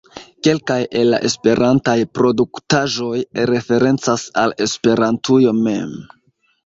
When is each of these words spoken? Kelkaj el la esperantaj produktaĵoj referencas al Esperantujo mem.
Kelkaj 0.45 0.77
el 1.01 1.09
la 1.13 1.19
esperantaj 1.29 1.95
produktaĵoj 2.19 3.21
referencas 3.51 4.25
al 4.45 4.57
Esperantujo 4.67 5.55
mem. 5.61 5.95